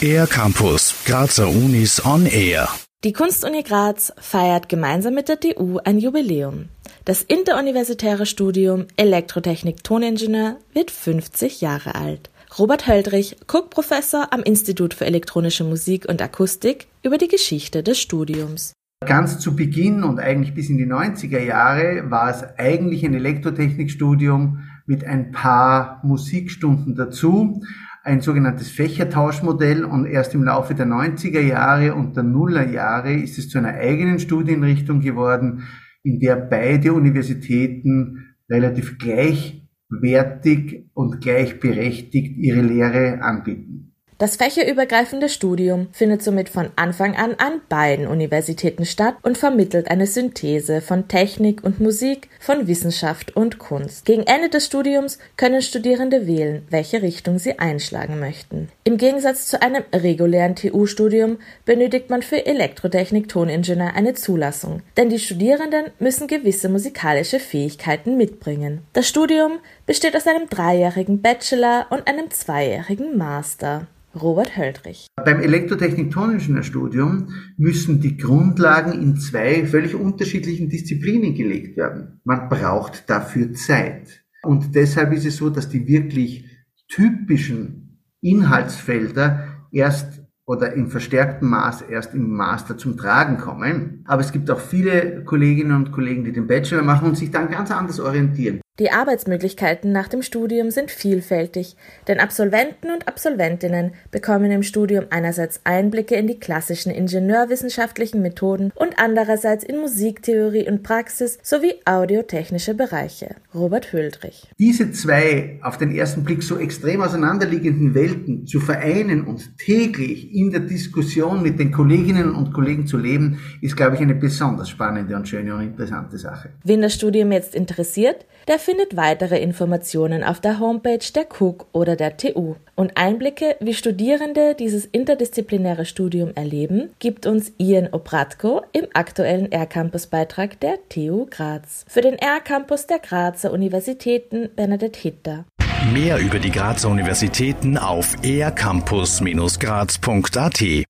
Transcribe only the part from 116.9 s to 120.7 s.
auseinanderliegenden Welten zu vereinen und täglich in der